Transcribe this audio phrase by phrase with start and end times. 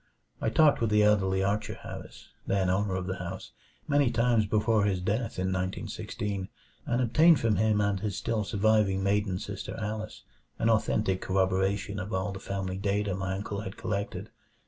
[0.41, 3.51] I talked with the elderly Archer Harris, then owner of the house,
[3.87, 6.49] many times before his death in 1916;
[6.87, 10.23] and obtained from him and his still surviving maiden sister Alice
[10.57, 14.31] an authentic corroboration of all the family data my uncle had collected.